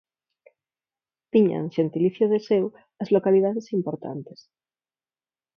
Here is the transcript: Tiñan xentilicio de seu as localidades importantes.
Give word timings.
Tiñan 1.33 1.65
xentilicio 1.75 2.25
de 2.33 2.39
seu 2.47 2.65
as 3.01 3.09
localidades 3.15 3.65
importantes. 3.77 4.39